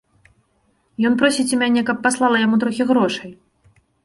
[1.09, 3.31] Ён просіць у мяне, каб паслала яму трохі грошай.